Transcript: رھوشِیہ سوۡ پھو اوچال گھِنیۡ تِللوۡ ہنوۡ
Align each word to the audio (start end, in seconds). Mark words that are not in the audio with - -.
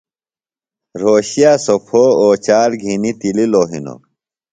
رھوشِیہ 1.01 1.51
سوۡ 1.65 1.81
پھو 1.87 2.01
اوچال 2.23 2.71
گھِنیۡ 2.81 3.17
تِللوۡ 3.19 3.67
ہنوۡ 3.71 3.99